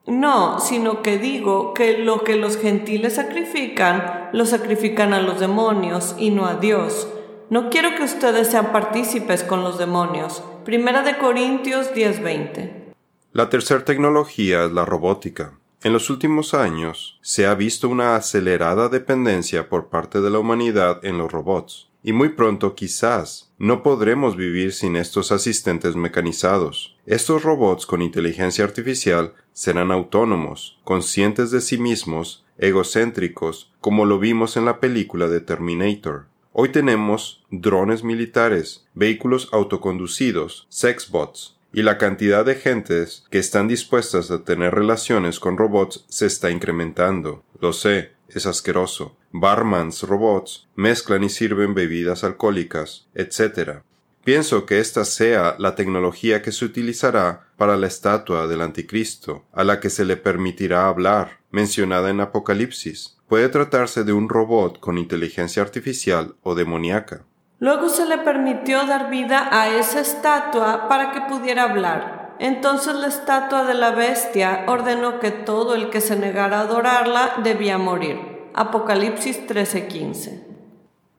No, 0.06 0.61
sino 0.61 1.02
que 1.02 1.18
digo 1.18 1.75
que 1.75 1.99
lo 1.99 2.25
que 2.25 2.37
los 2.37 2.58
gentiles 2.58 3.14
sacrifican, 3.14 4.30
lo 4.32 4.44
sacrifican 4.46 5.14
a 5.14 5.23
los 5.23 5.40
demonios 5.40 6.14
y 6.18 6.30
no 6.30 6.46
a 6.46 6.56
Dios 6.56 7.08
no 7.50 7.68
quiero 7.70 7.94
que 7.94 8.02
ustedes 8.02 8.49
sean 8.49 8.73
partícipes 8.73 9.44
con 9.44 9.62
los 9.62 9.78
demonios. 9.78 10.42
Primera 10.64 11.02
de 11.02 11.18
Corintios 11.18 11.94
10:20. 11.94 12.94
La 13.32 13.50
tercera 13.50 13.84
tecnología 13.84 14.64
es 14.64 14.73
la 14.73 14.84
robótica. 14.84 15.58
En 15.82 15.92
los 15.92 16.08
últimos 16.08 16.54
años 16.54 17.18
se 17.20 17.46
ha 17.46 17.54
visto 17.54 17.88
una 17.88 18.16
acelerada 18.16 18.88
dependencia 18.88 19.68
por 19.68 19.88
parte 19.88 20.23
de 20.23 20.30
la 20.30 20.38
humanidad 20.38 21.04
en 21.04 21.18
los 21.18 21.30
robots, 21.30 21.90
y 22.04 22.12
muy 22.12 22.28
pronto 22.28 22.75
quizás 22.75 23.50
no 23.58 23.82
podremos 23.82 24.37
vivir 24.37 24.73
sin 24.73 24.94
estos 24.94 25.32
asistentes 25.32 25.96
mecanizados. 25.96 26.96
Estos 27.06 27.42
robots 27.42 27.87
con 27.87 28.02
inteligencia 28.02 28.64
artificial 28.64 29.32
serán 29.54 29.90
autónomos, 29.90 30.78
conscientes 30.84 31.50
de 31.50 31.62
sí 31.62 31.78
mismos, 31.78 32.44
egocéntricos, 32.58 33.73
como 33.80 34.04
lo 34.04 34.18
vimos 34.18 34.56
en 34.58 34.66
la 34.66 34.80
película 34.80 35.28
de 35.28 35.40
Terminator. 35.40 36.26
Hoy 36.52 36.68
tenemos 36.68 37.42
drones 37.50 38.04
militares, 38.04 38.87
vehículos 38.94 39.49
autoconducidos, 39.52 40.66
sexbots, 40.68 41.56
y 41.73 41.82
la 41.82 41.99
cantidad 41.99 42.44
de 42.44 42.55
gentes 42.55 43.24
que 43.31 43.38
están 43.38 43.66
dispuestas 43.66 44.31
a 44.31 44.44
tener 44.44 44.74
relaciones 44.74 45.40
con 45.40 45.57
robots 45.59 46.05
se 46.09 46.26
está 46.26 46.52
incrementando. 46.52 47.42
Lo 47.61 47.72
sé, 47.72 48.12
es 48.28 48.46
asqueroso. 48.46 49.16
Barmans 49.32 50.02
robots 50.02 50.68
mezclan 50.74 51.24
y 51.24 51.28
sirven 51.28 51.74
bebidas 51.74 52.24
alcohólicas, 52.24 53.06
etc. 53.14 53.82
Pienso 54.24 54.64
que 54.64 54.80
esta 54.80 55.04
sea 55.04 55.56
la 55.58 55.74
tecnología 55.74 56.40
que 56.40 56.50
se 56.50 56.64
utilizará 56.64 57.48
para 57.56 57.76
la 57.76 57.87
estatua 57.87 58.46
del 58.46 58.62
anticristo, 58.62 59.44
a 59.52 59.64
la 59.64 59.80
que 59.80 59.90
se 59.90 60.04
le 60.04 60.16
permitirá 60.16 60.88
hablar, 60.88 61.40
mencionada 61.50 62.08
en 62.08 62.20
Apocalipsis. 62.20 63.18
Puede 63.28 63.48
tratarse 63.48 64.02
de 64.02 64.12
un 64.12 64.28
robot 64.28 64.80
con 64.80 64.96
inteligencia 64.96 65.62
artificial 65.62 66.37
o 66.42 66.54
demoníaca. 66.54 67.24
Luego 67.58 67.88
se 67.88 68.06
le 68.06 68.18
permitió 68.18 68.87
dar 68.87 69.10
vida 69.10 69.48
a 69.52 69.76
esa 69.76 70.00
estatua 70.00 70.88
para 70.88 71.12
que 71.12 71.20
pudiera 71.22 71.64
hablar. 71.64 72.23
Entonces 72.38 72.94
la 72.94 73.07
estatua 73.07 73.64
de 73.64 73.75
la 73.75 73.92
bestia 73.92 74.64
ordenó 74.66 75.20
que 75.20 75.31
todo 75.31 75.75
el 75.75 75.90
que 75.90 76.01
se 76.01 76.16
negara 76.16 76.59
a 76.59 76.62
adorarla 76.62 77.35
debía 77.42 77.79
morir. 77.79 78.18
Apocalipsis 78.55 79.47
13:15. 79.47 80.44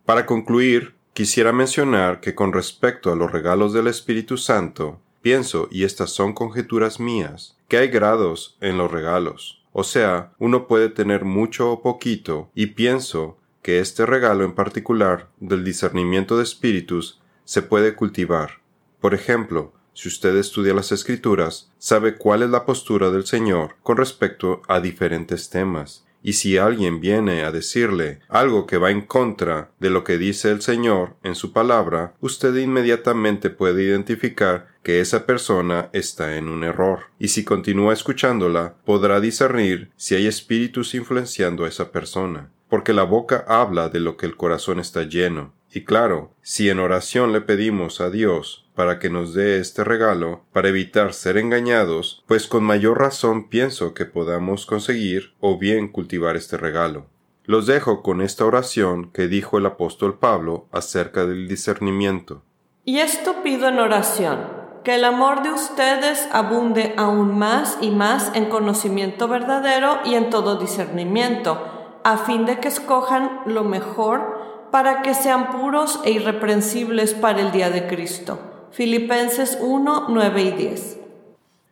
Para 0.05 0.25
concluir, 0.25 0.95
quisiera 1.13 1.51
mencionar 1.51 2.19
que 2.19 2.35
con 2.35 2.53
respecto 2.53 3.11
a 3.11 3.15
los 3.15 3.31
regalos 3.31 3.73
del 3.73 3.87
Espíritu 3.87 4.37
Santo, 4.37 4.99
pienso, 5.21 5.67
y 5.71 5.83
estas 5.83 6.11
son 6.11 6.33
conjeturas 6.33 6.99
mías, 6.99 7.57
que 7.67 7.77
hay 7.77 7.87
grados 7.87 8.57
en 8.61 8.77
los 8.77 8.91
regalos. 8.91 9.63
O 9.73 9.83
sea, 9.83 10.31
uno 10.37 10.67
puede 10.67 10.89
tener 10.89 11.25
mucho 11.25 11.71
o 11.71 11.81
poquito, 11.81 12.49
y 12.53 12.67
pienso 12.67 13.37
que 13.61 13.79
este 13.79 14.05
regalo 14.05 14.45
en 14.45 14.53
particular 14.53 15.29
del 15.39 15.63
discernimiento 15.63 16.37
de 16.37 16.43
espíritus 16.43 17.19
se 17.43 17.61
puede 17.61 17.95
cultivar. 17.95 18.61
Por 19.01 19.13
ejemplo, 19.13 19.73
si 19.95 20.09
usted 20.09 20.35
estudia 20.35 20.73
las 20.73 20.91
escrituras, 20.91 21.71
sabe 21.79 22.17
cuál 22.17 22.43
es 22.43 22.49
la 22.49 22.65
postura 22.65 23.09
del 23.11 23.25
Señor 23.25 23.77
con 23.81 23.95
respecto 23.95 24.61
a 24.67 24.81
diferentes 24.81 25.49
temas. 25.49 26.05
Y 26.21 26.33
si 26.33 26.57
alguien 26.57 26.99
viene 26.99 27.43
a 27.43 27.51
decirle 27.51 28.19
algo 28.27 28.65
que 28.65 28.77
va 28.77 28.91
en 28.91 29.01
contra 29.01 29.69
de 29.79 29.89
lo 29.89 30.03
que 30.03 30.17
dice 30.17 30.51
el 30.51 30.61
Señor 30.61 31.15
en 31.23 31.35
su 31.35 31.53
palabra, 31.53 32.15
usted 32.19 32.55
inmediatamente 32.55 33.49
puede 33.49 33.83
identificar 33.83 34.67
que 34.83 34.99
esa 34.99 35.25
persona 35.25 35.89
está 35.93 36.35
en 36.35 36.49
un 36.49 36.63
error, 36.63 37.05
y 37.19 37.29
si 37.29 37.43
continúa 37.43 37.93
escuchándola, 37.93 38.75
podrá 38.85 39.19
discernir 39.19 39.91
si 39.95 40.15
hay 40.15 40.27
espíritus 40.27 40.93
influenciando 40.93 41.63
a 41.63 41.69
esa 41.69 41.91
persona, 41.91 42.51
porque 42.69 42.91
la 42.91 43.03
boca 43.03 43.45
habla 43.47 43.89
de 43.89 43.99
lo 43.99 44.17
que 44.17 44.25
el 44.25 44.35
corazón 44.35 44.79
está 44.79 45.03
lleno. 45.03 45.53
Y 45.71 45.85
claro, 45.85 46.33
si 46.41 46.69
en 46.69 46.79
oración 46.79 47.33
le 47.33 47.41
pedimos 47.41 48.01
a 48.01 48.09
Dios 48.09 48.64
para 48.75 48.99
que 48.99 49.09
nos 49.09 49.33
dé 49.33 49.59
este 49.59 49.83
regalo, 49.83 50.41
para 50.53 50.69
evitar 50.69 51.13
ser 51.13 51.37
engañados, 51.37 52.23
pues 52.27 52.47
con 52.47 52.63
mayor 52.63 52.99
razón 52.99 53.49
pienso 53.49 53.93
que 53.93 54.05
podamos 54.05 54.65
conseguir 54.65 55.33
o 55.39 55.57
bien 55.57 55.87
cultivar 55.87 56.35
este 56.35 56.57
regalo. 56.57 57.07
Los 57.45 57.67
dejo 57.67 58.01
con 58.01 58.21
esta 58.21 58.45
oración 58.45 59.11
que 59.11 59.27
dijo 59.27 59.57
el 59.57 59.65
apóstol 59.65 60.19
Pablo 60.19 60.67
acerca 60.71 61.25
del 61.25 61.47
discernimiento. 61.47 62.41
Y 62.83 62.99
esto 62.99 63.43
pido 63.43 63.67
en 63.67 63.79
oración 63.79 64.65
que 64.83 64.95
el 64.95 65.03
amor 65.03 65.41
de 65.41 65.51
ustedes 65.51 66.27
abunde 66.31 66.93
aún 66.97 67.37
más 67.37 67.77
y 67.81 67.89
más 67.89 68.31
en 68.35 68.45
conocimiento 68.45 69.27
verdadero 69.27 69.99
y 70.05 70.13
en 70.13 70.29
todo 70.29 70.57
discernimiento, 70.57 71.99
a 72.03 72.17
fin 72.17 72.45
de 72.45 72.59
que 72.59 72.67
escojan 72.67 73.41
lo 73.45 73.63
mejor 73.63 74.67
para 74.71 75.01
que 75.01 75.13
sean 75.13 75.51
puros 75.51 75.99
e 76.03 76.11
irreprensibles 76.11 77.13
para 77.13 77.41
el 77.41 77.51
día 77.51 77.69
de 77.69 77.87
Cristo. 77.87 78.54
Filipenses 78.75 79.57
1, 79.61 80.07
9 80.09 80.41
y 80.41 80.51
10. 80.51 80.97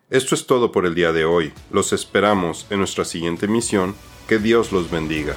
Esto 0.09 0.35
es 0.35 0.47
todo 0.47 0.71
por 0.71 0.85
el 0.85 0.95
día 0.95 1.11
de 1.11 1.25
hoy. 1.25 1.51
Los 1.69 1.91
esperamos 1.91 2.65
en 2.69 2.77
nuestra 2.77 3.03
siguiente 3.03 3.49
misión. 3.49 3.93
Que 4.25 4.39
Dios 4.39 4.71
los 4.71 4.89
bendiga. 4.89 5.35